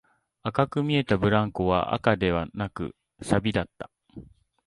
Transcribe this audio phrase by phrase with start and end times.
[0.41, 3.91] 赤く見えたブランコは赤ではなく、錆だった